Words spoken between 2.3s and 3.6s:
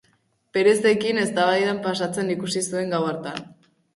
ikusi zuen gau hartan.